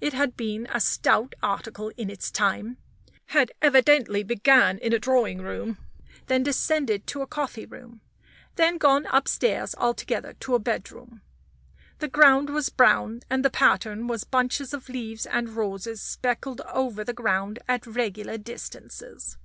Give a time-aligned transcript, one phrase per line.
[0.00, 2.78] It had been a stout article in its time,
[3.26, 5.76] had evidently began in a drawing room;
[6.26, 8.00] then descended to a coffee room;
[8.56, 11.20] then gone upstairs altogether to a bedroom.
[11.98, 17.04] The ground was brown, and the pattern was bunches of leaves and roses speckled over
[17.04, 19.36] the ground at regular distances.